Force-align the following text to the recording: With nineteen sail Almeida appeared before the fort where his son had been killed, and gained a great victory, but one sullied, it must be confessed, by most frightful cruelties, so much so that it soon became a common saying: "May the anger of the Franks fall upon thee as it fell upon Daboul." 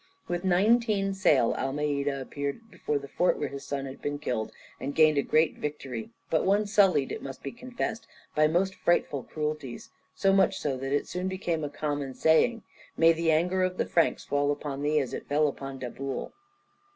With 0.27 0.43
nineteen 0.43 1.13
sail 1.13 1.53
Almeida 1.53 2.19
appeared 2.19 2.71
before 2.71 2.97
the 2.97 3.07
fort 3.07 3.37
where 3.37 3.49
his 3.49 3.63
son 3.63 3.85
had 3.85 4.01
been 4.01 4.17
killed, 4.17 4.51
and 4.79 4.95
gained 4.95 5.19
a 5.19 5.21
great 5.21 5.59
victory, 5.59 6.09
but 6.31 6.43
one 6.43 6.65
sullied, 6.65 7.11
it 7.11 7.21
must 7.21 7.43
be 7.43 7.51
confessed, 7.51 8.07
by 8.33 8.47
most 8.47 8.73
frightful 8.73 9.21
cruelties, 9.21 9.91
so 10.15 10.33
much 10.33 10.57
so 10.57 10.75
that 10.75 10.91
it 10.91 11.07
soon 11.07 11.27
became 11.27 11.63
a 11.63 11.69
common 11.69 12.15
saying: 12.15 12.63
"May 12.97 13.13
the 13.13 13.31
anger 13.31 13.61
of 13.61 13.77
the 13.77 13.85
Franks 13.85 14.25
fall 14.25 14.49
upon 14.51 14.81
thee 14.81 14.99
as 14.99 15.13
it 15.13 15.27
fell 15.27 15.47
upon 15.47 15.77
Daboul." 15.77 16.31